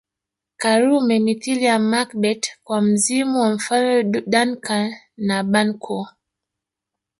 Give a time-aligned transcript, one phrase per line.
[0.57, 6.07] Karume mithili ya Macbeth kwa mzimu wa Mfalme Duncan na Banquo